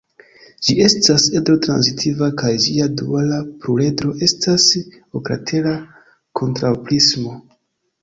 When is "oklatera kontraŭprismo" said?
5.23-7.41